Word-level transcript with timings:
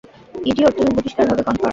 Idiot, 0.49 0.73
তুমি 0.77 0.91
বহিষ্কার 0.97 1.25
হবে 1.31 1.43
কনফার্ম। 1.47 1.69